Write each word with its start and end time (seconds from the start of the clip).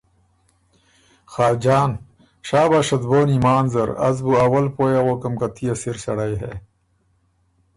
خاجان 1.25 1.91
ـــ 1.97 2.01
”شاباشت 2.47 2.99
بون 3.09 3.29
یمان 3.37 3.65
زر! 3.73 3.89
از 4.07 4.17
بُو 4.23 4.33
اول 4.45 4.65
پویٛ 4.75 4.95
اغوکم 4.99 5.33
که 5.39 5.47
تُو 5.55 5.61
يې 5.67 5.73
سِر 5.81 5.95
سړئ 6.05 6.33
هې 6.41 6.53